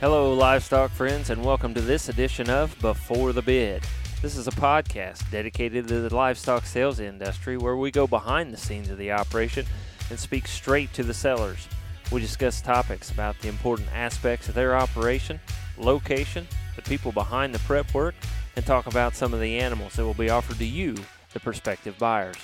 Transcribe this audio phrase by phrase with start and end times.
[0.00, 3.82] Hello, livestock friends, and welcome to this edition of Before the Bid.
[4.22, 8.56] This is a podcast dedicated to the livestock sales industry where we go behind the
[8.56, 9.66] scenes of the operation
[10.08, 11.66] and speak straight to the sellers.
[12.12, 15.40] We discuss topics about the important aspects of their operation,
[15.76, 18.14] location, the people behind the prep work,
[18.54, 20.94] and talk about some of the animals that will be offered to you,
[21.32, 22.36] the prospective buyers.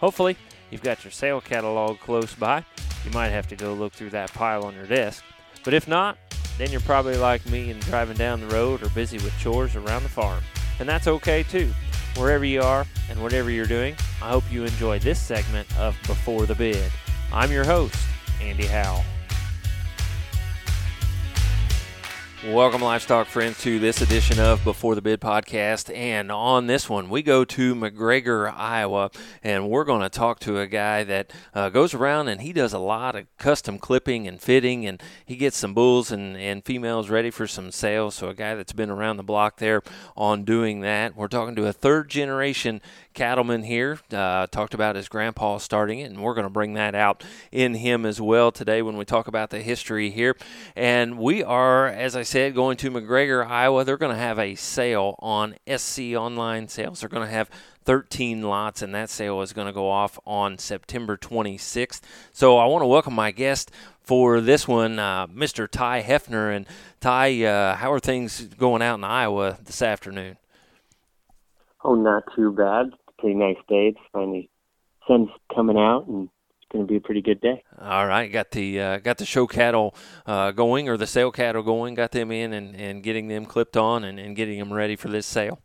[0.00, 0.38] Hopefully,
[0.70, 2.64] you've got your sale catalog close by.
[3.04, 5.22] You might have to go look through that pile on your desk.
[5.62, 6.16] But if not,
[6.62, 10.04] then you're probably like me and driving down the road or busy with chores around
[10.04, 10.40] the farm.
[10.78, 11.72] And that's okay too.
[12.16, 16.46] Wherever you are and whatever you're doing, I hope you enjoy this segment of Before
[16.46, 16.92] the Bid.
[17.32, 17.96] I'm your host,
[18.40, 19.02] Andy Howell.
[22.48, 25.96] Welcome, livestock friends, to this edition of Before the Bid podcast.
[25.96, 29.12] And on this one, we go to McGregor, Iowa,
[29.44, 32.72] and we're going to talk to a guy that uh, goes around and he does
[32.72, 37.08] a lot of custom clipping and fitting, and he gets some bulls and, and females
[37.08, 38.16] ready for some sales.
[38.16, 39.80] So, a guy that's been around the block there
[40.16, 41.14] on doing that.
[41.14, 42.82] We're talking to a third generation
[43.14, 43.98] cattleman here.
[44.12, 47.74] Uh, talked about his grandpa starting it, and we're going to bring that out in
[47.74, 50.36] him as well today when we talk about the history here.
[50.74, 53.84] And we are, as I said, going to McGregor, Iowa.
[53.84, 57.00] They're going to have a sale on SC Online Sales.
[57.00, 57.50] They're going to have
[57.84, 62.00] 13 lots, and that sale is going to go off on September 26th.
[62.32, 65.68] So I want to welcome my guest for this one, uh, Mr.
[65.68, 66.54] Ty Hefner.
[66.54, 66.66] And
[67.00, 70.36] Ty, uh, how are things going out in Iowa this afternoon?
[71.84, 72.92] Oh, not too bad.
[73.22, 73.86] Pretty nice day.
[73.86, 74.50] It's finally
[75.06, 76.28] sun's coming out, and
[76.58, 77.62] it's going to be a pretty good day.
[77.80, 79.94] All right, got the uh, got the show cattle
[80.26, 81.94] uh, going or the sale cattle going.
[81.94, 85.06] Got them in and, and getting them clipped on and, and getting them ready for
[85.06, 85.60] this sale.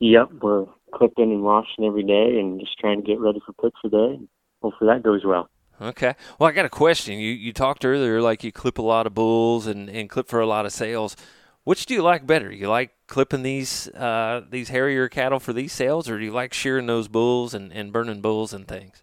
[0.00, 3.88] Yep, we're clipping and washing every day and just trying to get ready for picture
[3.88, 4.20] today.
[4.62, 5.48] Hopefully that goes well.
[5.80, 6.16] Okay.
[6.40, 7.20] Well, I got a question.
[7.20, 10.40] You you talked earlier like you clip a lot of bulls and, and clip for
[10.40, 11.14] a lot of sales.
[11.62, 12.50] Which do you like better?
[12.50, 16.52] You like clipping these uh, these Harrier cattle for these sales, or do you like
[16.52, 19.02] shearing those bulls and, and burning bulls and things?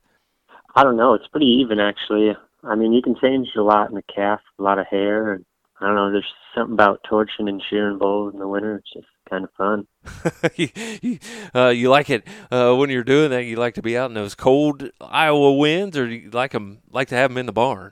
[0.76, 1.14] I don't know.
[1.14, 2.36] It's pretty even actually.
[2.64, 5.46] I mean, you can change a lot in the calf, a lot of hair, and
[5.80, 6.12] I don't know.
[6.12, 8.78] There's something about torching and shearing bulls in the winter.
[8.78, 9.88] It's just kind of fun.
[10.56, 10.70] you,
[11.02, 11.20] you,
[11.54, 13.44] uh, you like it uh, when you're doing that.
[13.44, 17.10] You like to be out in those cold Iowa winds, or you like them like
[17.10, 17.92] to have them in the barn?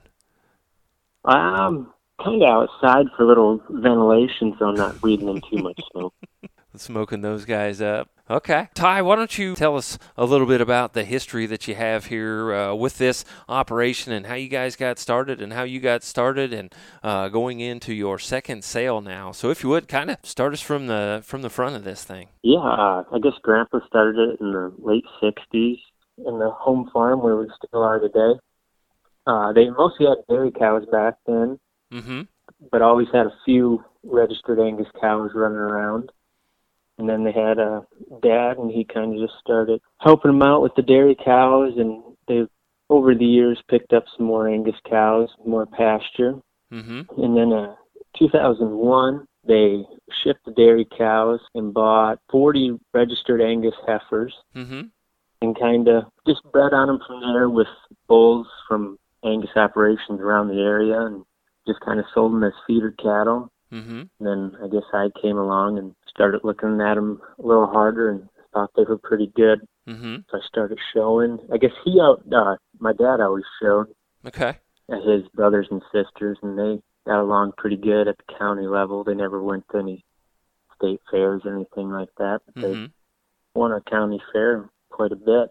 [1.25, 1.93] Um,
[2.24, 6.14] kind of outside for a little ventilation, so I'm not breathing in too much smoke.
[6.76, 8.09] Smoking those guys up.
[8.30, 8.70] Okay.
[8.74, 12.06] Ty, why don't you tell us a little bit about the history that you have
[12.06, 16.02] here uh, with this operation and how you guys got started and how you got
[16.02, 16.74] started and
[17.04, 19.34] uh, going into your second sale now.
[19.34, 22.06] So if you would kind of start us from the from the front of this
[22.06, 22.30] thing.
[22.42, 25.80] Yeah, uh, I guess Grandpa started it in the late 60s
[26.26, 28.40] in the home farm where we still are today.
[29.28, 31.59] Uh, they mostly had dairy cows back then,
[31.91, 32.22] mm-hmm.
[32.72, 36.12] but always had a few registered Angus cows running around
[37.02, 37.85] and then they had a
[38.22, 42.03] dad, and he kind of just started helping them out with the dairy cows, and
[42.28, 42.47] they've
[42.91, 46.35] over the years picked up some more Angus cows, more pasture.
[46.72, 47.22] Mm-hmm.
[47.22, 47.75] And then uh,
[48.19, 49.84] 2001, they
[50.23, 54.81] shipped the dairy cows and bought 40 registered Angus heifers, mm-hmm.
[55.41, 57.68] and kind of just bred on them from there with
[58.08, 61.23] bulls from Angus operations around the area, and
[61.67, 63.51] just kind of sold them as feeder cattle.
[63.72, 64.01] Mm-hmm.
[64.01, 68.09] And then I guess I came along and started looking at them a little harder
[68.09, 69.61] and thought they were pretty good.
[69.88, 70.16] Mm-hmm.
[70.29, 71.39] So I started showing.
[71.53, 72.22] I guess he out.
[72.31, 73.88] Uh, my dad always showed
[74.25, 74.57] Okay.
[74.89, 79.03] at his brothers and sisters, and they got along pretty good at the county level.
[79.03, 80.03] They never went to any
[80.75, 82.39] state fairs or anything like that.
[82.53, 82.83] But Mm-hmm.
[82.85, 82.89] they
[83.55, 85.49] won a county fair quite a bit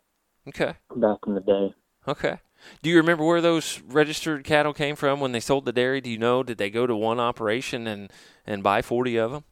[0.48, 0.74] Okay.
[0.96, 1.74] back in the day.
[2.06, 2.38] Okay.
[2.82, 6.00] Do you remember where those registered cattle came from when they sold the dairy?
[6.00, 6.42] Do you know?
[6.42, 8.10] Did they go to one operation and
[8.46, 9.44] and buy forty of them?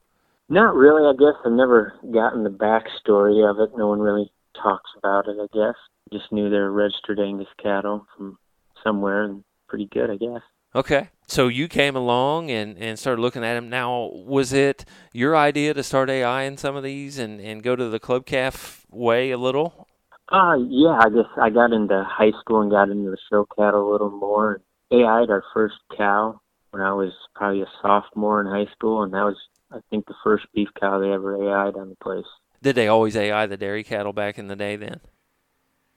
[0.48, 1.06] Not really.
[1.06, 3.76] I guess I've never gotten the backstory of it.
[3.76, 5.36] No one really talks about it.
[5.40, 5.76] I guess
[6.12, 8.38] just knew they were registered Angus cattle from
[8.82, 10.42] somewhere, and pretty good, I guess.
[10.74, 11.08] Okay.
[11.26, 13.68] So you came along and, and started looking at them.
[13.68, 17.76] Now, was it your idea to start AI in some of these and, and go
[17.76, 19.87] to the club calf way a little?
[20.30, 23.90] Uh, yeah, I guess I got into high school and got into the show cattle
[23.90, 24.60] a little more.
[24.92, 26.40] AI'd our first cow
[26.70, 29.36] when I was probably a sophomore in high school, and that was,
[29.70, 32.26] I think, the first beef cow they ever AI'd on the place.
[32.62, 35.00] Did they always AI the dairy cattle back in the day then?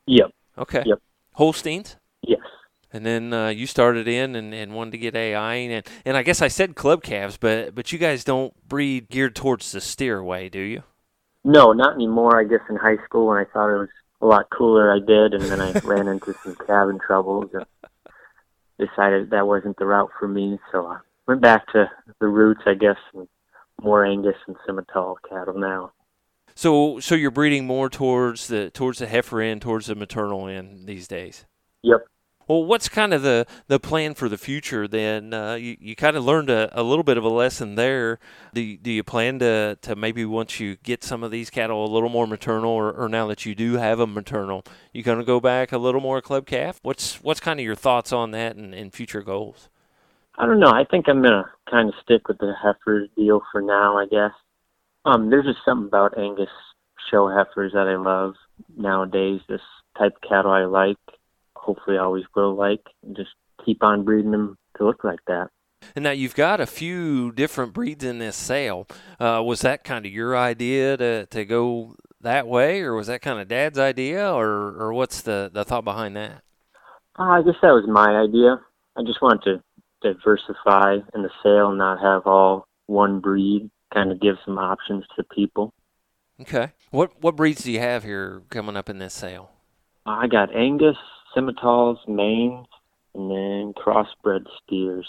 [0.06, 0.32] Yep.
[0.58, 0.84] Okay.
[0.86, 1.00] Yep.
[1.34, 1.98] Holsteins?
[2.22, 2.40] Yes.
[2.94, 6.24] And then uh, you started in and, and wanted to get AI and and I
[6.24, 10.22] guess I said club calves, but but you guys don't breed geared towards the steer
[10.22, 10.84] way, do you?
[11.44, 12.40] No, not anymore.
[12.40, 13.90] I guess in high school when I thought it was
[14.22, 17.66] a lot cooler, I did, and then I ran into some cabin troubles and
[18.80, 20.60] decided that wasn't the route for me.
[20.72, 21.90] So I went back to
[22.20, 23.28] the roots, I guess, and
[23.82, 25.92] more Angus and Simmental cattle now.
[26.54, 30.86] So, so you're breeding more towards the towards the heifer end, towards the maternal end
[30.86, 31.46] these days.
[31.84, 32.06] Yep.
[32.52, 35.34] Well, what's kind of the, the plan for the future then?
[35.34, 38.20] Uh, you you kind of learned a, a little bit of a lesson there.
[38.54, 41.86] Do you, do you plan to, to maybe once you get some of these cattle
[41.86, 45.20] a little more maternal, or, or now that you do have them maternal, you going
[45.20, 46.82] to go back a little more club calf?
[46.84, 49.70] What's what's kind of your thoughts on that and, and future goals?
[50.38, 50.72] I don't know.
[50.72, 53.98] I think I'm gonna kind of stick with the heifer deal for now.
[53.98, 54.34] I guess.
[55.06, 56.50] Um, there's just something about Angus
[57.10, 58.34] show heifers that I love
[58.76, 59.40] nowadays.
[59.48, 59.62] This
[59.98, 60.98] type of cattle I like
[61.62, 63.30] hopefully always grow like and just
[63.64, 65.50] keep on breeding them to look like that.
[65.96, 68.88] And now you've got a few different breeds in this sale.
[69.20, 73.22] Uh, was that kind of your idea to, to go that way, or was that
[73.22, 76.44] kind of Dad's idea, or, or what's the, the thought behind that?
[77.18, 78.62] Uh, I guess that was my idea.
[78.96, 79.64] I just wanted to
[80.02, 83.70] diversify in the sale and not have all one breed.
[83.94, 85.74] Kind of give some options to people.
[86.40, 86.72] Okay.
[86.92, 89.52] What what breeds do you have here coming up in this sale?
[90.06, 90.98] I got Angus,
[91.36, 92.66] Simmentals, Maines,
[93.16, 95.08] and then crossbred steers.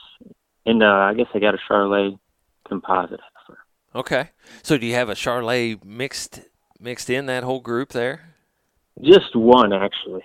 [0.66, 2.18] And uh, I guess I got a Charolais
[2.66, 3.58] composite heifer.
[3.94, 4.30] Okay.
[4.62, 6.40] So do you have a Charolais mixed
[6.80, 8.34] mixed in that whole group there?
[9.00, 10.22] Just one actually.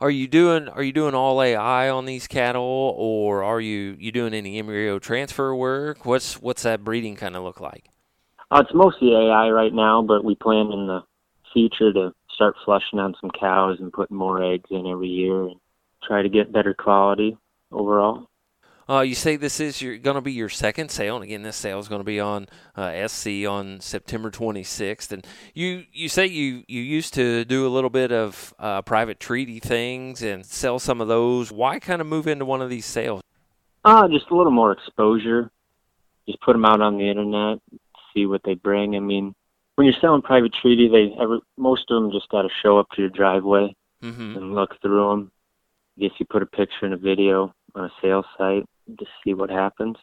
[0.00, 4.12] Are you doing Are you doing all AI on these cattle, or are you you
[4.12, 6.06] doing any embryo transfer work?
[6.06, 7.86] What's What's that breeding kind of look like?
[8.50, 11.02] Uh, it's mostly AI right now, but we plan in the
[11.52, 15.56] future to start flushing on some cows and putting more eggs in every year and
[16.04, 17.36] try to get better quality
[17.72, 18.28] overall.
[18.88, 21.80] Uh, you say this is going to be your second sale, and again, this sale
[21.80, 22.46] is going to be on
[22.76, 25.10] uh, SC on September 26th.
[25.10, 29.18] And you, you say you, you used to do a little bit of uh, private
[29.18, 31.50] treaty things and sell some of those.
[31.50, 33.20] Why kind of move into one of these sales?
[33.84, 35.50] Uh, just a little more exposure.
[36.26, 37.58] Just put them out on the internet,
[38.14, 38.94] see what they bring.
[38.94, 39.34] I mean,
[39.78, 42.88] when you're selling private treaty, they ever most of them just got to show up
[42.96, 43.72] to your driveway
[44.02, 44.36] mm-hmm.
[44.36, 45.30] and look through them.
[45.96, 48.64] I guess you put a picture and a video on a sales site
[48.98, 49.94] to see what happens.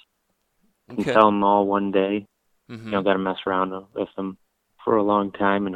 [0.88, 1.04] You Okay.
[1.04, 2.26] can sell them all one day.
[2.72, 2.86] Mm-hmm.
[2.86, 4.38] You don't got to mess around with them
[4.82, 5.68] for a long time.
[5.68, 5.76] And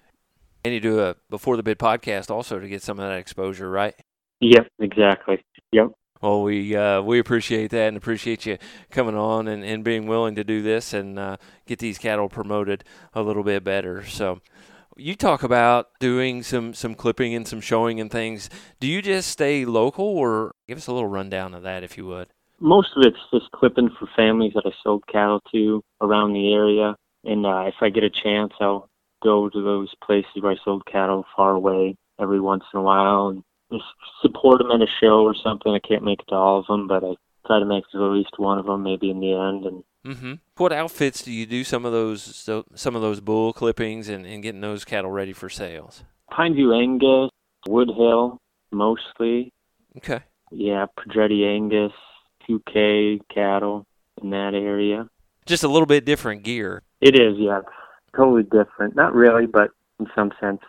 [0.64, 3.70] And you do a before the bid podcast also to get some of that exposure,
[3.70, 3.96] right?
[4.40, 5.44] yep, exactly.
[5.74, 5.88] Yep.
[6.22, 8.58] Well, we uh, we appreciate that and appreciate you
[8.92, 12.84] coming on and, and being willing to do this and uh, get these cattle promoted
[13.14, 14.06] a little bit better.
[14.06, 14.42] So,
[14.98, 18.50] you talk about doing some some clipping and some showing and things.
[18.82, 22.06] Do you just stay local, or give us a little rundown of that, if you
[22.08, 22.28] would?
[22.60, 26.96] Most of it's just clipping for families that I sold cattle to around the area.
[27.24, 28.90] And uh, if I get a chance, I'll
[29.24, 33.30] go to those places where I sold cattle far away every once in a while
[33.30, 33.44] and
[34.22, 35.72] support them at a show or something.
[35.74, 38.06] I can't make it to all of them, but I try to make it to
[38.06, 39.66] at least one of them, maybe in the end.
[39.66, 40.34] And Mm-hmm.
[40.58, 44.26] What outfits do you do some of those so, some of those bull clippings and,
[44.26, 46.04] and getting those cattle ready for sales?
[46.32, 47.32] Pineview Angus,
[47.68, 48.38] Woodhill,
[48.72, 49.52] mostly.
[49.98, 50.22] Okay.
[50.52, 51.92] Yeah, Pedretti Angus,
[52.50, 53.86] 2K cattle
[54.22, 55.10] in that area.
[55.46, 56.84] Just a little bit different gear.
[57.02, 57.62] It is, yeah.
[58.16, 58.96] Totally different.
[58.96, 60.62] Not really, but in some sense,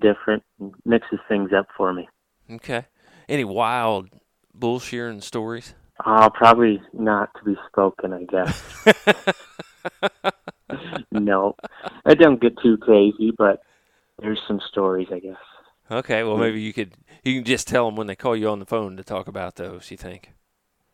[0.00, 0.42] different.
[0.84, 2.08] Mixes things up for me.
[2.50, 2.86] Okay.
[3.28, 4.08] Any wild
[4.54, 5.74] bull shearing stories?
[6.04, 8.86] Uh, probably not to be spoken, I guess.
[11.12, 11.56] no.
[12.06, 13.62] I don't get too crazy, but
[14.20, 15.36] there's some stories, I guess.
[15.90, 16.92] Okay, well maybe you could
[17.24, 19.56] you can just tell them when they call you on the phone to talk about
[19.56, 19.90] those.
[19.90, 20.32] You think?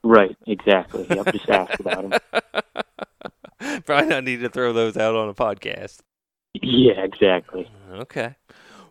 [0.05, 1.07] Right, exactly.
[1.11, 3.83] Yep, just ask about them.
[3.85, 5.99] Probably not need to throw those out on a podcast.
[6.55, 7.69] Yeah, exactly.
[7.91, 8.37] Okay.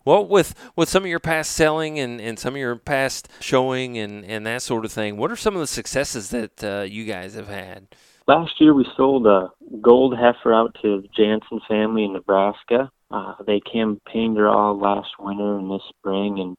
[0.06, 3.98] Well, with with some of your past selling and, and some of your past showing
[3.98, 7.06] and, and that sort of thing, what are some of the successes that uh, you
[7.06, 7.88] guys have had?
[8.28, 12.90] Last year we sold a gold heifer out to the Jansen family in Nebraska.
[13.12, 16.56] Uh, they campaigned her all last winter and this spring and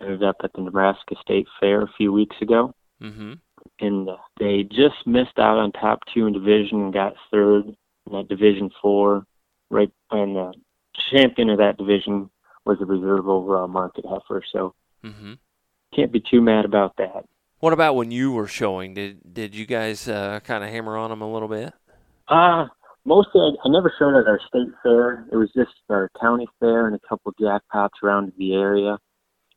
[0.00, 2.74] ended up at the Nebraska State Fair a few weeks ago.
[3.00, 3.34] Mm-hmm.
[3.80, 8.12] And uh, they just missed out on top two in division and got third in
[8.12, 9.24] that division four.
[9.70, 10.52] Right, and the
[11.10, 12.30] champion of that division
[12.64, 14.42] was a reserve overall market heifer.
[14.52, 15.34] So Mm-hmm.
[15.94, 17.24] can't be too mad about that.
[17.60, 18.94] What about when you were showing?
[18.94, 21.72] Did did you guys uh, kind of hammer on them a little bit?
[22.28, 22.66] Uh,
[23.04, 25.26] mostly I, I never showed at our state fair.
[25.30, 28.98] It was just our county fair and a couple jackpots around the area.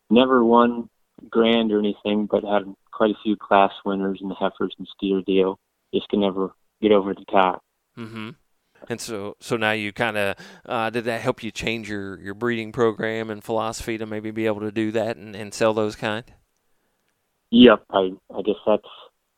[0.10, 0.90] Never won
[1.30, 5.22] grand or anything, but had quite a few class winners in the heifers and steer
[5.22, 5.60] deal.
[5.94, 7.64] Just could never get over the top.
[7.98, 8.30] Mm-hmm.
[8.90, 12.34] And so so now you kind of uh, did that help you change your, your
[12.34, 15.96] breeding program and philosophy to maybe be able to do that and, and sell those
[15.96, 16.24] kind?
[17.52, 18.88] Yep, I I guess that's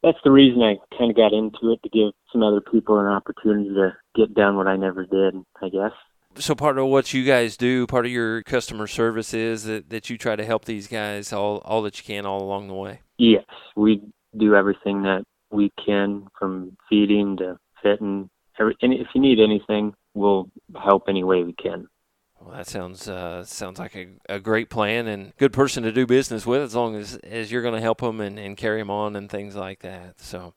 [0.02, 3.08] that's the reason I kind of got into it to give some other people an
[3.08, 5.36] opportunity to get done what I never did.
[5.62, 5.92] I guess.
[6.36, 10.10] So part of what you guys do, part of your customer service is that, that
[10.10, 13.02] you try to help these guys all all that you can all along the way.
[13.18, 14.02] Yes, we
[14.38, 18.30] do everything that we can from feeding to fitting.
[18.60, 21.88] If you need anything, we'll help any way we can.
[22.40, 26.06] Well, that sounds uh, sounds like a, a great plan and good person to do
[26.06, 28.90] business with, as long as as you're going to help them and, and carry them
[28.90, 30.22] on and things like that.
[30.22, 30.54] So,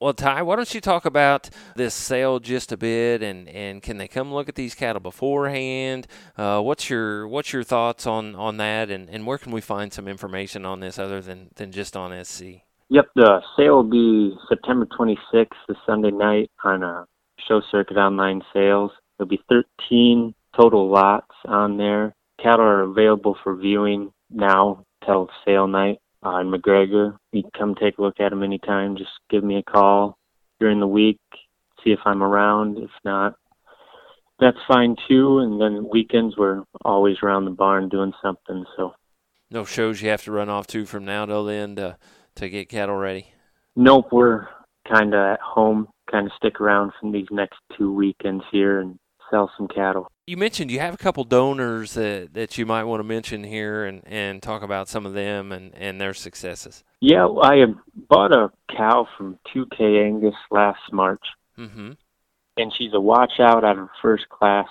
[0.00, 3.98] well, Ty, why don't you talk about this sale just a bit, and, and can
[3.98, 6.08] they come look at these cattle beforehand?
[6.36, 9.92] Uh, what's your what's your thoughts on, on that, and, and where can we find
[9.92, 12.62] some information on this other than, than just on SC?
[12.88, 17.06] Yep, the sale will be September 26th, the Sunday night on a
[17.46, 18.90] Show Circuit Online Sales.
[19.18, 22.14] There'll be 13 total lots on there.
[22.42, 27.16] Cattle are available for viewing now till sale night uh, in McGregor.
[27.32, 28.96] You can come take a look at them anytime.
[28.96, 30.16] Just give me a call
[30.58, 31.20] during the week,
[31.84, 32.78] see if I'm around.
[32.78, 33.34] If not,
[34.38, 35.38] that's fine too.
[35.38, 38.64] And then weekends we're always around the barn doing something.
[38.76, 38.94] So
[39.50, 41.96] no shows you have to run off to from now till then to
[42.36, 43.32] to get cattle ready.
[43.76, 44.46] Nope, we're
[44.90, 45.88] kind of at home.
[46.10, 48.98] Kind of stick around for these next two weekends here and
[49.30, 50.10] sell some cattle.
[50.26, 53.84] You mentioned you have a couple donors that, that you might want to mention here
[53.84, 56.84] and, and talk about some of them and, and their successes.
[57.00, 57.64] Yeah, I
[58.08, 61.24] bought a cow from 2K Angus last March.
[61.58, 61.92] Mm-hmm.
[62.56, 64.68] And she's a watch out out of first class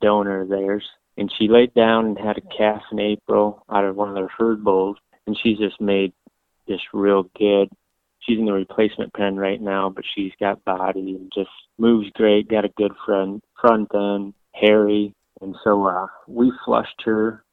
[0.00, 0.84] donor of theirs.
[1.16, 4.28] And she laid down and had a calf in April out of one of their
[4.28, 4.96] herd bulls.
[5.26, 6.12] And she's just made
[6.68, 7.68] just real good
[8.22, 12.48] she's in the replacement pen right now, but she's got body and just moves great,
[12.48, 15.14] got a good front front end, hairy.
[15.40, 17.44] And so uh we flushed her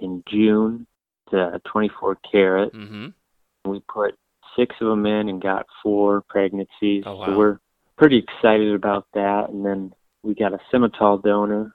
[0.00, 0.86] in June
[1.30, 2.72] to 24 carat.
[2.72, 3.70] Mm-hmm.
[3.70, 4.14] We put
[4.56, 7.04] six of them in and got four pregnancies.
[7.06, 7.26] Oh, wow.
[7.26, 7.58] So we're
[7.96, 9.50] pretty excited about that.
[9.50, 11.72] And then we got a Simmental donor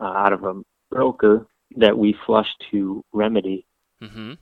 [0.00, 1.46] uh, out of a broker
[1.76, 3.66] that we flushed to Remedy.
[4.02, 4.34] Mm-hmm.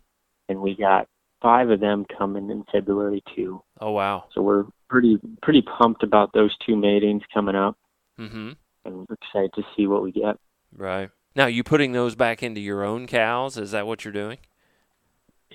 [0.48, 1.08] And we got
[1.40, 3.62] five of them coming in February too.
[3.80, 4.24] Oh wow!
[4.34, 7.76] So we're pretty pretty pumped about those two matings coming up,
[8.18, 8.52] mm-hmm.
[8.84, 10.36] and excited to see what we get.
[10.76, 13.56] Right now, you putting those back into your own cows?
[13.56, 14.38] Is that what you're doing?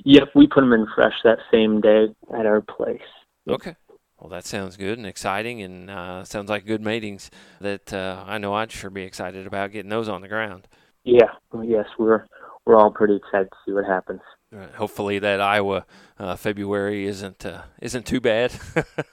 [0.06, 3.02] Yep, we put them in fresh that same day at our place.
[3.48, 3.76] Okay.
[4.20, 8.38] Well, that sounds good and exciting, and uh, sounds like good matings that uh, I
[8.38, 10.68] know I'd sure be excited about getting those on the ground.
[11.04, 12.26] Yeah, well, yes, we're
[12.66, 14.22] we're all pretty excited to see what happens.
[14.76, 15.86] Hopefully, that Iowa
[16.20, 18.54] uh, February isn't uh, isn't too bad.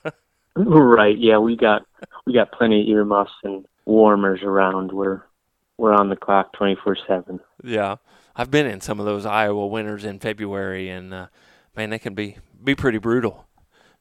[0.56, 1.16] right.
[1.18, 1.82] Yeah, we got
[2.26, 4.92] we got plenty of earmuffs and warmers around.
[4.92, 5.22] We're
[5.78, 7.40] we're on the clock twenty four seven.
[7.62, 7.96] Yeah,
[8.36, 11.26] I've been in some of those Iowa winters in February, and uh,
[11.76, 13.46] man, they can be be pretty brutal.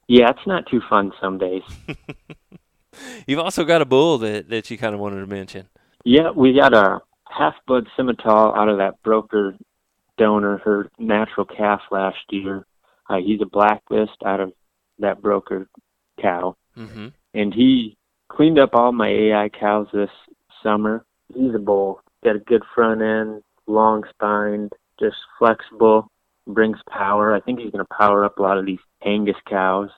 [0.08, 1.62] Yeah, it's not too fun some days.
[3.26, 5.68] You've also got a bull that that you kind of wanted to mention.
[6.04, 9.56] Yeah, we got a half blood Simmental out of that broker
[10.20, 12.66] donor her natural calf last year.
[13.08, 14.52] Uh, he's a blacklist out of
[14.98, 15.66] that broker
[16.20, 17.08] cow, mm-hmm.
[17.34, 17.96] and he
[18.28, 20.10] cleaned up all my AI cows this
[20.62, 21.04] summer.
[21.34, 22.02] He's a bull.
[22.22, 26.10] Got a good front end, long spined, just flexible,
[26.46, 27.34] brings power.
[27.34, 29.88] I think he's going to power up a lot of these Angus cows,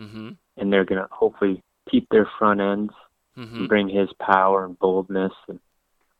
[0.00, 0.30] mm-hmm.
[0.56, 2.94] and they're going to hopefully keep their front ends,
[3.36, 3.54] mm-hmm.
[3.54, 5.32] and bring his power and boldness.
[5.46, 5.60] And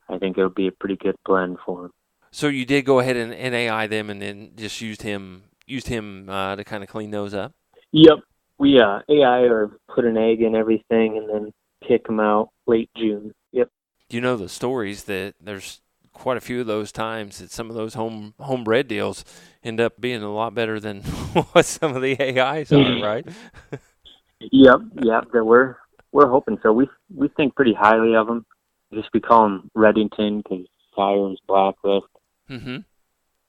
[0.09, 1.93] I think it'll be a pretty good blend for him.
[2.30, 6.28] So you did go ahead and NAI them, and then just used him used him
[6.28, 7.52] uh, to kind of clean those up.
[7.92, 8.18] Yep,
[8.58, 11.52] we uh, AI or put an egg in everything, and then
[11.87, 13.32] kick them out late June.
[13.52, 13.70] Yep.
[14.11, 15.80] You know the stories that there's
[16.12, 19.25] quite a few of those times that some of those home homebred deals
[19.62, 21.02] end up being a lot better than
[21.52, 23.26] what some of the AIs are, right?
[24.40, 25.25] yep, yep.
[25.32, 25.76] That we're
[26.12, 26.73] we're hoping so.
[26.73, 28.44] We we think pretty highly of them.
[28.92, 30.66] Just we call them Redington because
[30.97, 32.06] Siren's Blacklist.
[32.50, 32.78] Mm-hmm.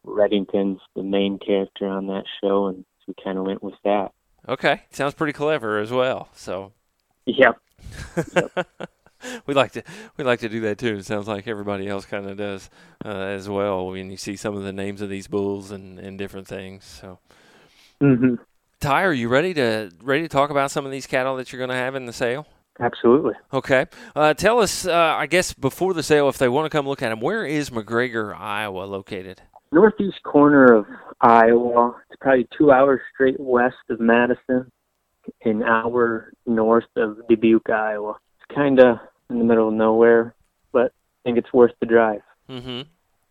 [0.05, 4.11] Redington's the main character on that show, and we kind of went with that.
[4.47, 6.29] Okay, sounds pretty clever as well.
[6.33, 6.73] So.
[7.25, 7.57] Yep.
[8.35, 8.69] yep.
[9.45, 9.83] we like to
[10.17, 10.97] we like to do that too.
[10.97, 12.69] It sounds like everybody else kind of does
[13.03, 16.17] uh, as well when you see some of the names of these bulls and, and
[16.17, 16.85] different things.
[16.85, 17.19] So,
[18.01, 18.35] mm-hmm.
[18.79, 21.59] Ty, are you ready to ready to talk about some of these cattle that you're
[21.59, 22.47] going to have in the sale?
[22.79, 23.33] Absolutely.
[23.51, 23.85] Okay.
[24.15, 27.01] Uh, tell us, uh, I guess, before the sale, if they want to come look
[27.01, 29.41] at them, where is McGregor, Iowa, located?
[29.71, 30.85] Northeast corner of
[31.21, 31.95] Iowa.
[32.09, 34.71] It's probably two hours straight west of Madison,
[35.43, 38.15] an hour north of Dubuque, Iowa.
[38.37, 38.97] It's kind of
[39.29, 40.33] in the middle of nowhere,
[40.71, 42.21] but I think it's worth the drive.
[42.49, 42.81] Mm-hmm.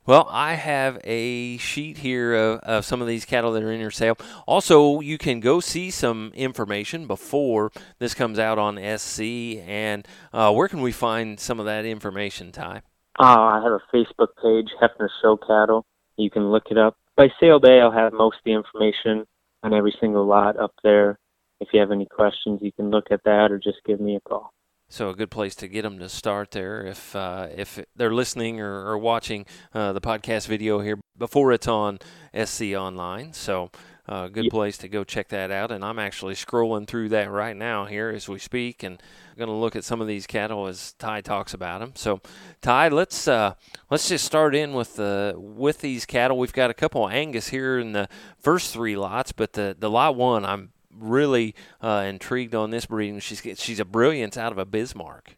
[0.09, 3.79] Well, I have a sheet here of, of, some of these cattle that are in
[3.79, 4.17] your sale.
[4.47, 9.59] Also, you can go see some information before this comes out on SC.
[9.67, 12.81] And uh, where can we find some of that information, Ty?
[13.21, 15.85] Uh, I have a Facebook page, Hefner Show Cattle.
[16.17, 16.97] You can look it up.
[17.15, 19.27] By sale day, I'll have most of the information
[19.63, 21.19] on every single lot up there.
[21.61, 24.21] If you have any questions, you can look at that or just give me a
[24.21, 24.55] call.
[24.91, 28.61] So a good place to get them to start there if uh, if they're listening
[28.61, 31.99] or, or watching uh, the podcast video here before it's on
[32.35, 33.33] SC Online.
[33.33, 33.71] So
[34.09, 35.71] a uh, good place to go check that out.
[35.71, 39.03] And I'm actually scrolling through that right now here as we speak, and
[39.37, 41.93] going to look at some of these cattle as Ty talks about them.
[41.95, 42.21] So,
[42.63, 43.55] Ty, let's uh,
[43.91, 46.39] let's just start in with the with these cattle.
[46.39, 49.91] We've got a couple of Angus here in the first three lots, but the the
[49.91, 53.19] lot one, I'm really uh, intrigued on this breeding.
[53.21, 55.37] She's she's a brilliance out of a Bismarck.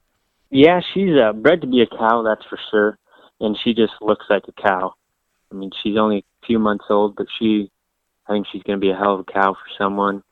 [0.51, 2.99] Yeah, she's uh, bred to be a cow, that's for sure,
[3.41, 4.95] and she just looks like a cow.
[5.51, 7.71] I mean, she's only a few months old, but she,
[8.27, 10.23] I think she's going to be a hell of a cow for someone.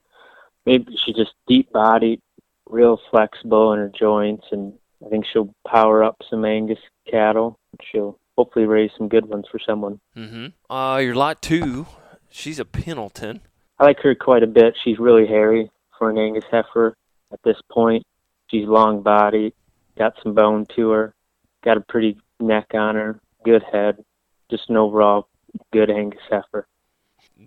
[0.67, 2.21] Maybe she's just deep bodied,
[2.69, 4.73] real flexible in her joints, and
[5.05, 7.59] I think she'll power up some Angus cattle.
[7.91, 10.01] She'll hopefully raise some good ones for someone.
[10.17, 10.73] Mm-hmm.
[10.73, 11.87] Uh, your lot two,
[12.29, 13.41] she's a Pendleton.
[13.79, 14.77] I like her quite a bit.
[14.83, 16.97] She's really hairy for an Angus heifer
[17.33, 18.05] at this point.
[18.49, 19.53] She's long bodied,
[19.97, 21.15] got some bone to her,
[21.63, 24.03] got a pretty neck on her, good head,
[24.51, 25.29] just an overall
[25.73, 26.67] good Angus heifer.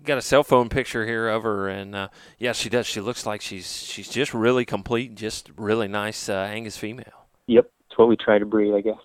[0.04, 2.08] Got a cell phone picture here of her, and uh,
[2.38, 2.86] yeah, she does.
[2.86, 7.26] She looks like she's she's just really complete, just really nice uh, Angus female.
[7.46, 8.96] Yep, it's what we try to breed, I guess.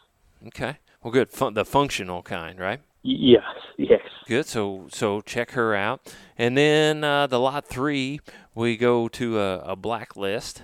[0.48, 1.30] Okay, well, good.
[1.30, 2.80] Fun, the functional kind, right?
[3.04, 3.44] Yes,
[3.78, 4.02] yes.
[4.28, 4.46] Good.
[4.46, 8.20] So so check her out, and then uh, the lot three,
[8.54, 10.62] we go to a, a blacklist.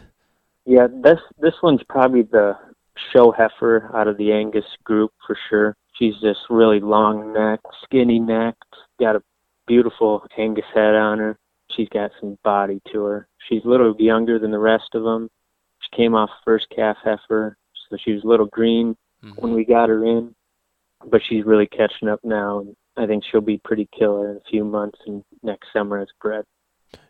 [0.66, 2.58] Yeah, this this one's probably the
[3.14, 5.76] show heifer out of the Angus group for sure.
[5.98, 8.56] She's just really long neck, skinny neck,
[9.00, 9.24] got a
[9.68, 11.38] beautiful Angus head on her.
[11.76, 13.28] She's got some body to her.
[13.48, 15.30] She's a little younger than the rest of them.
[15.80, 17.58] She came off first calf heifer,
[17.90, 19.42] so she was a little green mm-hmm.
[19.42, 20.36] when we got her in
[21.10, 24.50] but she's really catching up now, and I think she'll be pretty killer in a
[24.50, 26.46] few months and next summer as bred.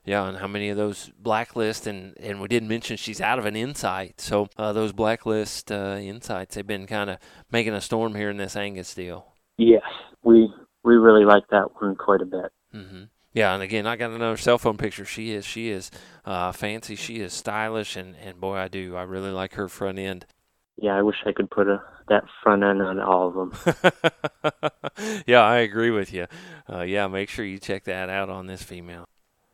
[0.06, 3.46] Yeah, and how many of those blacklist and and we didn't mention she's out of
[3.46, 4.22] an insight.
[4.22, 7.18] So uh, those blacklist uh, insights they've been kind of
[7.52, 9.34] making a storm here in this Angus deal.
[9.58, 9.84] Yes,
[10.24, 10.54] we
[10.84, 12.52] we really like that one quite a bit.
[12.74, 13.04] Mm-hmm.
[13.34, 15.06] Yeah, and again, I got another cell phone picture.
[15.06, 15.92] She is she is
[16.24, 16.96] uh, fancy.
[16.96, 20.26] She is stylish, and and boy, I do I really like her front end
[20.78, 25.22] yeah, I wish I could put a that front end on all of them.
[25.26, 26.28] yeah, I agree with you.
[26.72, 29.06] Uh, yeah, make sure you check that out on this female.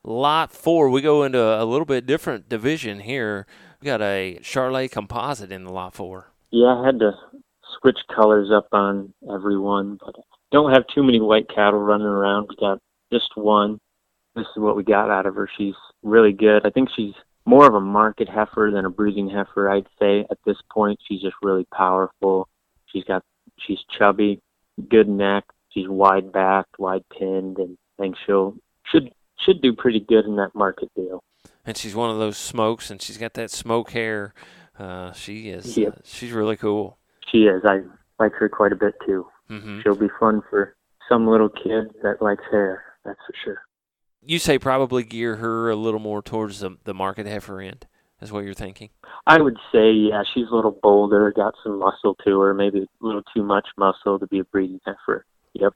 [0.04, 3.46] Lot four, we go into a little bit different division here.
[3.82, 6.32] We got a Charolais composite in the lot four.
[6.52, 7.12] Yeah, I had to
[7.80, 10.16] switch colors up on everyone, but
[10.52, 12.48] don't have too many white cattle running around.
[12.50, 12.80] We got
[13.12, 13.80] just one.
[14.36, 15.50] This is what we got out of her.
[15.58, 16.66] She's really good.
[16.66, 17.14] I think she's
[17.46, 20.26] more of a market heifer than a breeding heifer, I'd say.
[20.30, 22.48] At this point, she's just really powerful.
[22.88, 23.24] She's got
[23.58, 24.42] she's chubby,
[24.90, 25.46] good neck.
[25.70, 28.56] She's wide backed, wide pinned, and I think she'll
[28.92, 31.24] should should do pretty good in that market deal.
[31.66, 34.34] And she's one of those smokes, and she's got that smoke hair.
[34.78, 35.78] Uh, she is.
[35.78, 35.94] Yep.
[35.94, 36.98] Uh, she's really cool.
[37.32, 37.64] She is.
[37.66, 37.82] I
[38.18, 39.28] like her quite a bit too.
[39.50, 39.82] Mm-hmm.
[39.82, 40.76] She'll be fun for
[41.08, 42.84] some little kid that likes hair.
[43.06, 43.62] That's for sure
[44.30, 47.88] you say probably gear her a little more towards the, the market heifer end.
[48.22, 48.90] Is what you're thinking?
[49.26, 52.86] I would say, yeah, she's a little bolder, got some muscle to her, maybe a
[53.06, 55.26] little too much muscle to be a breeding heifer.
[55.54, 55.74] Yep.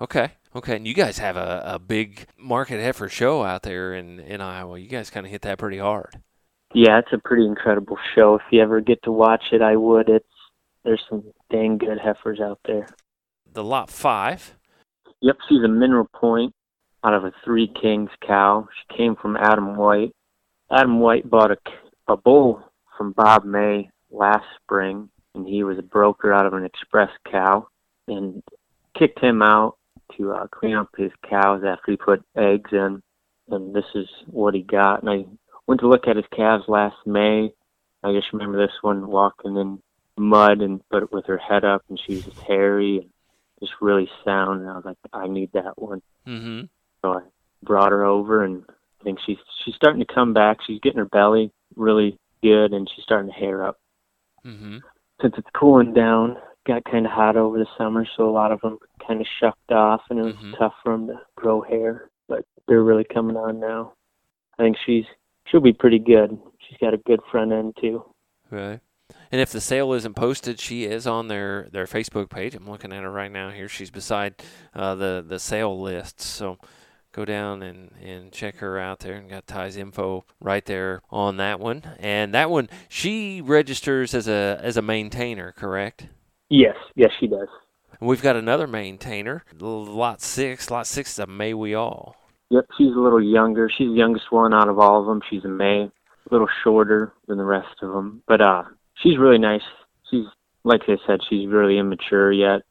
[0.00, 0.32] Okay.
[0.54, 0.76] Okay.
[0.76, 4.78] And you guys have a, a big market heifer show out there in, in Iowa.
[4.78, 6.20] You guys kind of hit that pretty hard.
[6.74, 8.34] Yeah, it's a pretty incredible show.
[8.34, 10.10] If you ever get to watch it, I would.
[10.10, 10.26] It's
[10.84, 12.88] there's some dang good heifers out there.
[13.50, 14.56] The lot five.
[15.20, 16.52] Yep, she's a mineral point
[17.04, 18.66] out of a Three Kings cow.
[18.74, 20.12] She came from Adam White.
[20.70, 21.58] Adam White bought a,
[22.08, 22.62] a bull
[22.96, 27.68] from Bob May last spring, and he was a broker out of an express cow
[28.08, 28.42] and
[28.98, 29.76] kicked him out
[30.16, 33.02] to uh, clean up his cows after he put eggs in.
[33.48, 35.02] And this is what he got.
[35.02, 35.24] And I
[35.66, 37.52] went to look at his calves last May.
[38.02, 39.82] I just remember this one walking in
[40.16, 43.10] mud and but with her head up, and she was just hairy and
[43.60, 44.62] just really sound.
[44.62, 46.02] And I was like, I need that one.
[46.26, 46.64] Mm-hmm.
[47.04, 47.20] So I
[47.62, 48.64] brought her over, and
[49.00, 50.58] I think she's she's starting to come back.
[50.66, 53.78] She's getting her belly really good, and she's starting to hair up.
[54.44, 54.78] Mm-hmm.
[55.20, 58.60] Since it's cooling down, got kind of hot over the summer, so a lot of
[58.62, 60.54] them kind of shucked off, and it was mm-hmm.
[60.54, 62.08] tough for them to grow hair.
[62.26, 63.92] But they're really coming on now.
[64.58, 65.04] I think she's
[65.46, 66.38] she'll be pretty good.
[66.66, 68.02] She's got a good front end too.
[68.50, 68.80] Right.
[69.30, 72.54] And if the sale isn't posted, she is on their, their Facebook page.
[72.54, 73.68] I'm looking at her right now here.
[73.68, 74.42] She's beside
[74.74, 76.20] uh, the the sale list.
[76.22, 76.58] So
[77.14, 81.36] go down and, and check her out there and got Ty's info right there on
[81.36, 81.82] that one.
[81.98, 86.08] And that one she registers as a as a Maine-Tainer, correct?
[86.50, 87.48] Yes, yes, she does.
[88.00, 90.70] And we've got another Maine-Tainer, lot six.
[90.70, 92.16] Lot six is a May we all.
[92.50, 93.70] Yep, she's a little younger.
[93.70, 95.22] She's the youngest one out of all of them.
[95.30, 95.90] She's a May, a
[96.30, 98.64] little shorter than the rest of them, but uh,
[99.02, 99.62] she's really nice.
[100.10, 100.26] She's
[100.64, 102.62] like I said, she's really immature yet.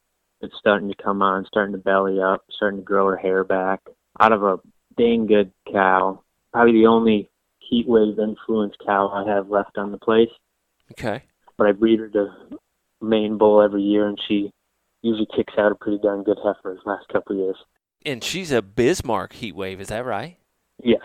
[0.41, 3.81] It's starting to come on, starting to belly up, starting to grow her hair back.
[4.19, 4.59] Out of a
[4.97, 6.21] dang good cow,
[6.51, 10.29] probably the only heat wave influenced cow I have left on the place.
[10.91, 11.23] Okay.
[11.57, 12.27] But I breed her to
[13.01, 14.51] Maine bull every year, and she
[15.01, 17.57] usually kicks out a pretty darn good heifer the last couple of years.
[18.05, 20.37] And she's a Bismarck heat wave, is that right?
[20.83, 21.01] Yes.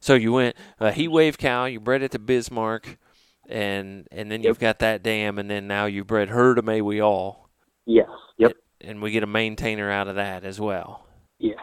[0.00, 2.98] So you went a heat wave cow, you bred it to Bismarck,
[3.48, 6.80] and and then you've got that dam, and then now you bred her to May
[6.80, 7.48] we all.
[7.86, 8.08] Yes.
[8.36, 8.52] Yep.
[8.80, 11.06] And we get a Maine-Tainer out of that as well.
[11.38, 11.58] Yes.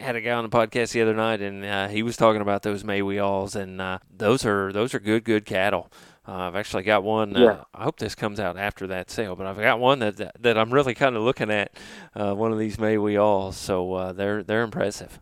[0.00, 2.62] Had a guy on the podcast the other night, and uh, he was talking about
[2.62, 5.92] those May we alls, and uh, those are those are good good cattle.
[6.26, 7.36] Uh, I've actually got one.
[7.36, 7.64] Uh, Yeah.
[7.74, 10.56] I hope this comes out after that sale, but I've got one that that, that
[10.56, 11.72] I'm really kind of looking at.
[12.14, 15.20] Uh, one of these May we alls, so uh, they're they're impressive.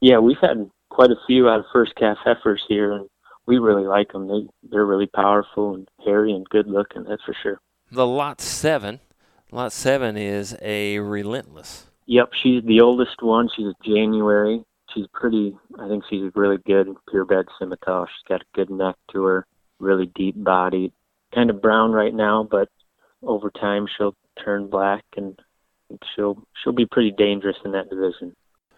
[0.00, 3.08] Yeah, we've had quite a few out of first calf heifers here, and
[3.46, 4.28] we really like them.
[4.28, 7.02] They they're really powerful and hairy and good looking.
[7.02, 7.60] That's for sure.
[7.90, 9.00] The lot seven,
[9.50, 11.85] lot seven is a relentless.
[12.06, 13.48] Yep, she's the oldest one.
[13.54, 14.62] She's a January.
[14.94, 15.56] She's pretty.
[15.78, 18.06] I think she's a really good purebred Simmental.
[18.06, 19.46] She's got a good neck to her,
[19.80, 20.92] really deep body,
[21.34, 22.68] kind of brown right now, but
[23.22, 25.38] over time she'll turn black and
[26.14, 28.34] she'll she'll be pretty dangerous in that division.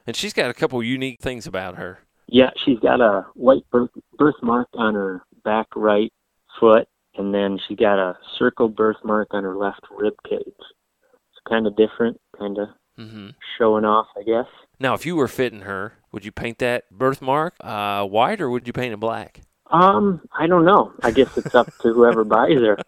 [0.07, 1.99] And she's got a couple unique things about her.
[2.29, 6.13] Yeah, she's got a white birth, birthmark on her back right
[6.59, 10.41] foot, and then she got a circle birthmark on her left rib cage.
[10.47, 14.47] It's kind of different, kind of hmm showing off, I guess.
[14.81, 18.67] Now, if you were fitting her, would you paint that birthmark uh, white or would
[18.67, 19.41] you paint it black?
[19.71, 20.93] Um, I don't know.
[21.03, 22.79] I guess it's up to whoever buys her.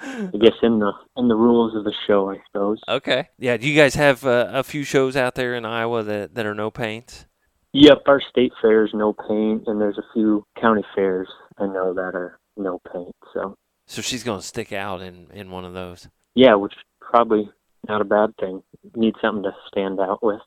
[0.00, 2.80] I guess in the in the rules of the show, I suppose.
[2.88, 3.28] Okay.
[3.38, 3.56] Yeah.
[3.56, 6.54] Do you guys have uh, a few shows out there in Iowa that, that are
[6.54, 7.24] no paints?
[7.72, 12.14] Yep, our state fairs no paint, and there's a few county fairs I know that
[12.14, 13.14] are no paint.
[13.34, 13.54] So
[13.86, 16.08] So she's going to stick out in, in one of those.
[16.34, 17.50] yeah, which probably
[17.88, 18.62] not a bad thing.
[18.94, 20.40] Need something to stand out with.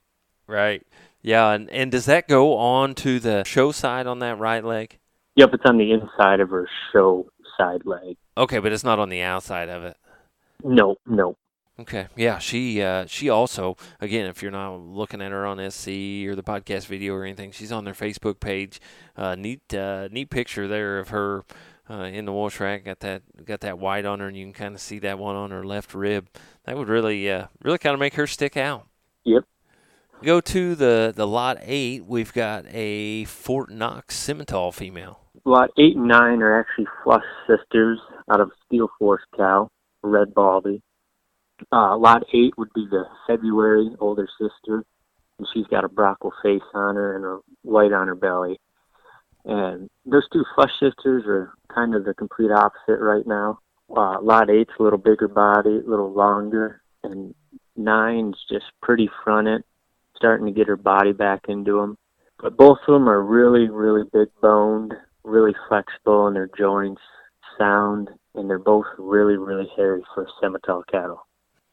[0.48, 0.86] Right.
[1.22, 1.52] Yeah.
[1.52, 4.98] And, and does that go on to the show side on that right leg?
[5.36, 8.18] Yep, it's on the inside of her show side leg.
[8.38, 9.98] Okay, but it's not on the outside of it.
[10.64, 11.38] No, no.
[11.80, 12.08] Okay.
[12.18, 15.88] Yeah, she uh, she also again, if you're not looking at her on SC
[16.28, 18.82] or the podcast video or anything, she's on their Facebook page.
[19.16, 21.46] Uh, neat uh, neat picture there of her
[21.90, 22.86] uh, in the wash rack.
[22.86, 25.36] Got that got that white on her, and you can kind of see that one
[25.36, 26.28] on her left rib.
[26.66, 28.88] That would really uh, really kind of make her stick out.
[29.24, 29.44] Yep.
[30.24, 32.06] Go to the the lot eight.
[32.06, 35.20] We've got a Fort Knox Simmental female.
[35.46, 38.00] Lot eight and nine are actually flush sisters
[38.32, 39.70] out of Steel Force cow,
[40.04, 40.82] red baldy.
[41.72, 44.84] Uh, lot eight would be the February older sister,
[45.38, 48.60] and she's got a brockle face on her and a white on her belly.
[49.50, 53.58] And those two flush sisters are kind of the complete opposite right now.
[53.90, 57.34] Uh, lot eight's a little bigger body, a little longer, and
[57.76, 59.64] nine's just pretty fronted,
[60.16, 61.98] starting to get her body back into them.
[62.40, 67.02] But both of them are really, really big boned, really flexible in their joints,
[67.58, 71.26] sound, and they're both really, really hairy for Simmental cattle.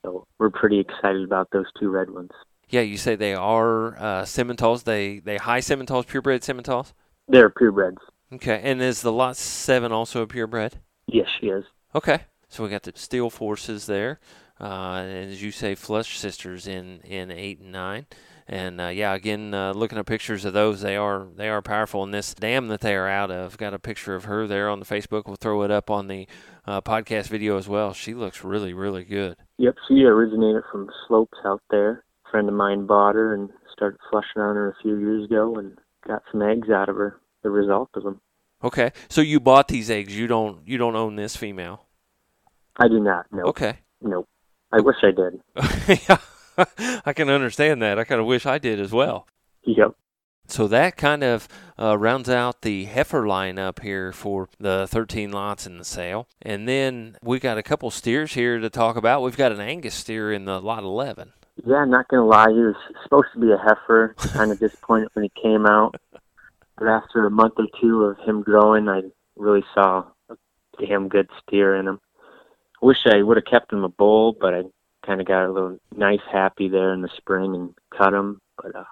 [0.03, 2.31] So we're pretty excited about those two red ones.
[2.71, 4.85] Yeah, you say they are uh, Simmentals.
[4.85, 6.95] They they high Simmentals, purebred Simmentals.
[7.29, 7.99] They're purebreds.
[8.33, 10.81] Okay, and is the lot seven also a purebred?
[11.07, 11.65] Yes, she is.
[11.95, 14.21] Okay, so we got the steel forces there,
[14.61, 18.07] uh, and as you say, flush sisters in in eight and nine,
[18.49, 22.05] and uh, yeah, again, uh, looking at pictures of those, they are they are powerful.
[22.05, 24.79] And this dam that they are out of, got a picture of her there on
[24.79, 25.27] the Facebook.
[25.27, 26.29] We'll throw it up on the
[26.67, 27.93] uh, podcast video as well.
[27.93, 29.37] She looks really really good.
[29.59, 32.05] Yep, she originated from slopes out there.
[32.27, 35.57] A friend of mine bought her and started flushing on her a few years ago
[35.57, 37.21] and got some eggs out of her.
[37.43, 38.21] The result of them.
[38.65, 40.17] Okay, so you bought these eggs.
[40.17, 41.87] You don't you don't own this female.
[42.77, 43.27] I do not.
[43.33, 43.45] No.
[43.45, 43.79] Okay.
[44.01, 44.29] Nope.
[44.73, 45.41] I wish I did.
[46.09, 46.19] yeah,
[47.05, 47.99] I can understand that.
[47.99, 49.27] I kind of wish I did as well.
[49.65, 49.93] Yep.
[50.49, 55.67] So that kind of uh, rounds out the heifer lineup here for the 13 lots
[55.67, 56.29] in the sale.
[56.41, 59.23] And then we've got a couple steers here to talk about.
[59.23, 61.33] We've got an Angus steer in the lot 11.
[61.65, 64.15] Yeah, not gonna lie, he was supposed to be a heifer.
[64.19, 65.97] Kind of disappointed when he came out,
[66.77, 69.03] but after a month or two of him growing, I
[69.37, 70.37] really saw a
[70.79, 72.01] damn good steer in him.
[72.83, 74.63] Wish I would have kept him a bull, but I
[75.05, 78.41] kind of got a little nice happy there in the spring and cut him.
[78.63, 78.85] But uh,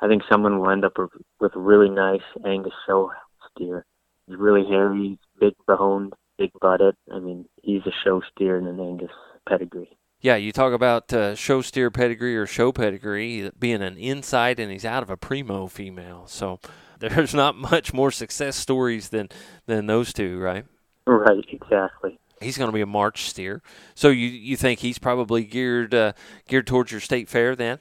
[0.00, 3.10] I think someone will end up with, with a really nice Angus show
[3.50, 3.84] steer.
[4.26, 6.96] He's really hairy, big boned, big butted.
[7.12, 9.10] I mean, he's a show steer in an Angus
[9.46, 9.96] pedigree.
[10.20, 14.72] Yeah, you talk about uh, show steer pedigree or show pedigree being an inside and
[14.72, 16.26] he's out of a primo female.
[16.26, 16.58] So
[16.98, 19.28] there's not much more success stories than
[19.66, 20.64] than those two, right?
[21.06, 22.18] Right, exactly.
[22.40, 23.62] He's going to be a March steer.
[23.94, 26.12] So you you think he's probably geared uh,
[26.48, 27.78] geared towards your state fair then?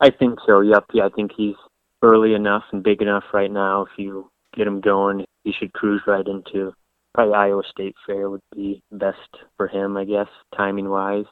[0.00, 0.60] I think so.
[0.60, 0.86] Yep.
[0.92, 1.54] Yeah, I think he's
[2.02, 3.82] early enough and big enough right now.
[3.82, 6.72] If you get him going, he should cruise right into
[7.14, 9.18] probably Iowa State Fair would be best
[9.56, 11.24] for him, I guess, timing wise.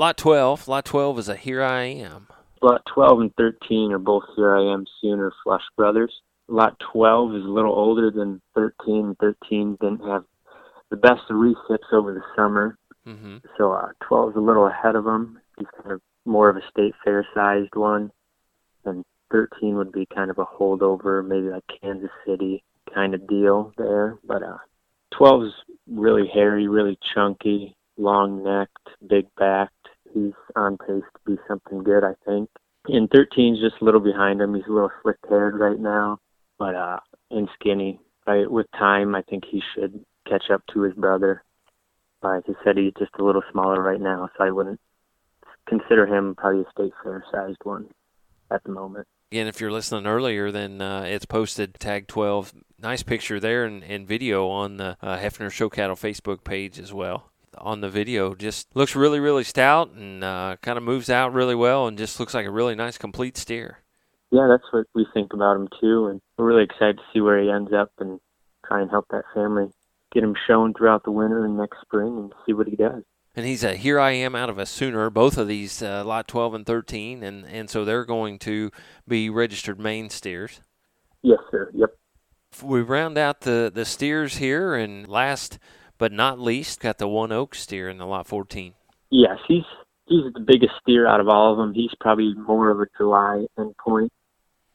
[0.00, 0.66] Lot 12.
[0.66, 2.26] Lot 12 is a Here I Am.
[2.62, 6.10] Lot 12 and 13 are both Here I Am Sooner Flush brothers.
[6.48, 9.14] Lot 12 is a little older than 13.
[9.20, 10.24] 13 didn't have
[10.88, 12.78] the best of resits over the summer.
[13.06, 13.36] Mm-hmm.
[13.58, 15.38] So uh, 12 is a little ahead of him.
[15.58, 18.10] He's kind of more of a state fair sized one.
[18.86, 23.74] And 13 would be kind of a holdover, maybe like Kansas City kind of deal
[23.76, 24.16] there.
[24.24, 24.56] But uh,
[25.10, 25.52] 12 is
[25.86, 29.74] really hairy, really chunky, long necked, big backed.
[30.12, 32.48] He's on pace to be something good, I think.
[32.86, 34.54] And 13 is just a little behind him.
[34.54, 36.18] He's a little slick haired right now,
[36.58, 36.98] but uh,
[37.30, 38.00] and skinny.
[38.26, 41.42] Right, with time, I think he should catch up to his brother.
[42.22, 44.78] As I said, he's just a little smaller right now, so I wouldn't
[45.66, 47.88] consider him probably a state fair sized one
[48.50, 49.06] at the moment.
[49.32, 52.52] Again, if you're listening earlier, then uh, it's posted tag 12.
[52.80, 56.92] Nice picture there and, and video on the uh, Hefner Show Cattle Facebook page as
[56.92, 57.29] well.
[57.58, 61.54] On the video, just looks really, really stout and uh, kind of moves out really
[61.54, 63.78] well and just looks like a really nice complete steer.
[64.30, 67.42] Yeah, that's what we think about him too, and we're really excited to see where
[67.42, 68.20] he ends up and
[68.64, 69.70] try and help that family
[70.12, 73.02] get him shown throughout the winter and next spring and see what he does
[73.34, 75.08] and he's a here I am out of a Sooner.
[75.10, 78.70] Both of these, uh, lot 12 and 13, and and so they're going to
[79.06, 80.60] be registered Maine steers.
[81.22, 81.70] Yes, sir.
[81.74, 81.96] Yep.
[82.62, 85.58] We round out the the steers here, and last
[86.00, 88.72] but not least, got the One Oak steer in the lot 14.
[89.10, 89.64] Yes, he's
[90.06, 91.74] he's the biggest steer out of all of them.
[91.74, 94.08] He's probably more of a July endpoint.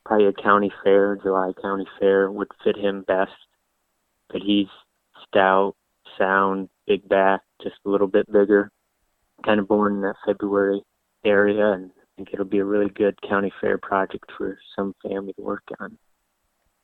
[0.06, 3.32] Probably a county fair, July county fair would fit him best.
[4.30, 4.68] But he's
[5.28, 5.74] stout,
[6.16, 8.70] sound, big back, just a little bit bigger.
[9.44, 10.84] Kind of born in that February
[11.26, 15.34] area, and I think it'll be a really good county fair project for some family
[15.34, 15.98] to work on.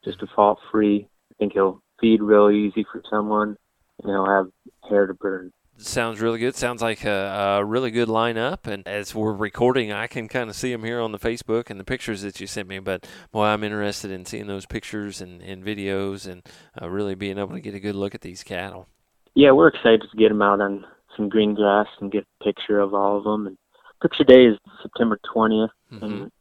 [0.04, 1.08] Just a fault free.
[1.32, 3.56] I think he'll feed real easy for someone,
[4.04, 4.48] and he'll have
[4.90, 5.52] hair to burn.
[5.78, 6.56] Sounds really good.
[6.56, 8.68] Sounds like a, a, really good lineup.
[8.68, 11.80] And as we're recording, I can kind of see them here on the Facebook and
[11.80, 12.78] the pictures that you sent me.
[12.78, 16.44] But boy, I'm interested in seeing those pictures and, and videos and
[16.80, 18.88] uh, really being able to get a good look at these cattle
[19.34, 20.86] yeah, we're excited to get them out on
[21.16, 23.48] some green grass and get a picture of all of them.
[23.48, 23.58] And
[24.02, 26.04] picture day is September 20th, mm-hmm.
[26.04, 26.32] and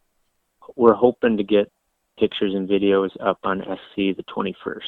[0.76, 1.70] we're hoping to get
[2.18, 4.80] pictures and videos up on SC the 21st.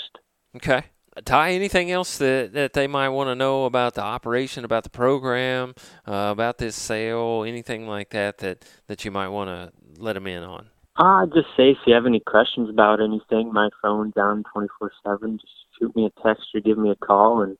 [0.57, 0.85] Okay.
[1.25, 4.91] Ty, anything else that, that they might want to know about the operation, about the
[4.91, 5.75] program,
[6.09, 10.27] uh, about this sale, anything like that that, that you might want to let them
[10.27, 10.69] in on?
[10.97, 15.39] Uh, just say if you have any questions about anything, my phone's on 24 7.
[15.39, 17.57] Just shoot me a text or give me a call, and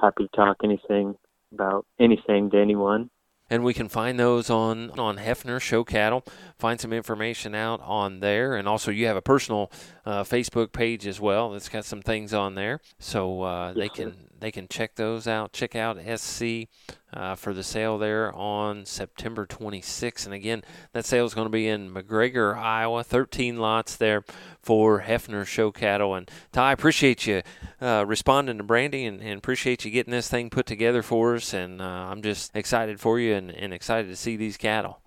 [0.00, 1.14] happy to talk anything
[1.52, 3.10] about anything to anyone.
[3.50, 6.24] And we can find those on on Hefner Show Cattle.
[6.56, 9.72] Find some information out on there, and also you have a personal
[10.06, 11.50] uh, Facebook page as well.
[11.50, 15.52] That's got some things on there, so uh, they can they can check those out.
[15.52, 16.68] Check out SC
[17.12, 20.24] uh, for the sale there on September 26th.
[20.24, 23.04] And again, that sale is going to be in McGregor, Iowa.
[23.04, 24.24] 13 lots there
[24.60, 26.14] for Hefner Show Cattle.
[26.14, 27.42] And Ty, appreciate you
[27.80, 31.52] uh, responding to Brandy and, and, appreciate you getting this thing put together for us.
[31.52, 35.00] And uh, I'm just excited for you and, and excited to see these cattle.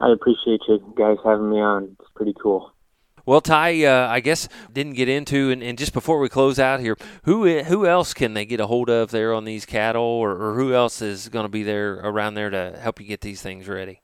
[0.00, 1.96] I appreciate you guys having me on.
[2.00, 2.72] It's pretty cool.
[3.28, 6.80] Well, Ty, uh, I guess didn't get into, and, and, just before we close out
[6.80, 10.30] here, who who else can they get a hold of there on these cattle, or,
[10.30, 13.42] or who else is going to be there around there to help you get these
[13.42, 14.00] things ready?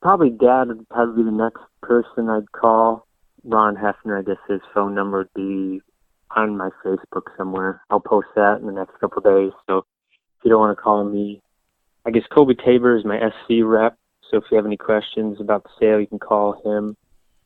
[0.00, 3.08] Probably Dad would probably be the next person I'd call.
[3.42, 5.82] Ron Hefner, I guess his phone number would be
[6.36, 7.82] on my Facebook somewhere.
[7.90, 9.50] I'll post that in the next couple days.
[9.66, 11.42] So if you don't want to call me,
[12.06, 13.98] I guess Kobe Tabor is my SC rep.
[14.30, 16.96] So if you have any questions about the sale, you can call him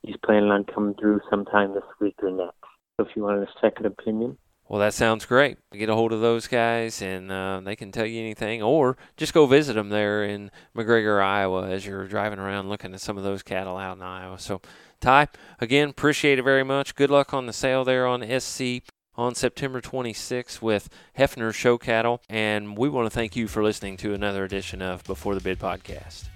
[0.04, 2.54] he's planning on coming through sometime this week or next.
[2.96, 4.38] So if you wanted a second opinion.
[4.68, 5.58] Well, that sounds great.
[5.72, 9.34] Get a hold of those guys, and uh, they can tell you anything, or just
[9.34, 13.24] go visit them there in McGregor, Iowa, as you're driving around looking at some of
[13.24, 14.38] those cattle out in Iowa.
[14.38, 14.62] So,
[15.00, 15.28] Ty,
[15.60, 16.94] again, appreciate it very much.
[16.94, 18.82] Good luck on the sale there on SC.
[19.16, 20.88] on September 26th with
[21.18, 22.20] Hefner Show Cattle.
[22.28, 25.58] And we want to thank you for listening to another edition of Before the Bid
[25.58, 26.30] podcast.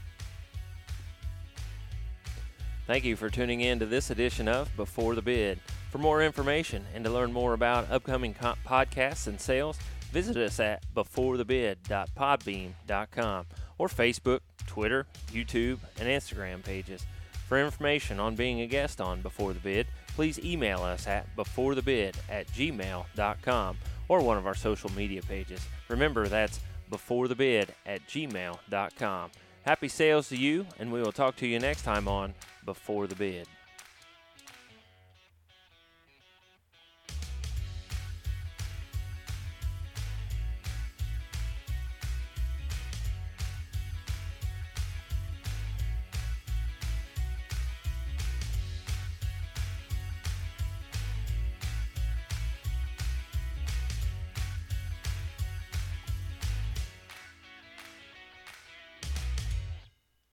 [2.88, 5.60] Thank you for tuning in to this edition of Before the Bid.
[5.90, 9.78] For more information and to learn more about upcoming co- podcasts and sales,
[10.10, 13.46] visit us at beforethebid.podbean.com
[13.76, 17.04] or Facebook, Twitter, YouTube, and Instagram pages.
[17.46, 22.14] For information on being a guest on Before the Bid, please email us at beforethebid
[22.30, 23.76] at gmail.com
[24.08, 25.60] or one of our social media pages.
[25.90, 29.30] Remember, that's beforethebid at gmail.com.
[29.68, 32.32] Happy sales to you, and we will talk to you next time on
[32.68, 33.48] Before the Bid.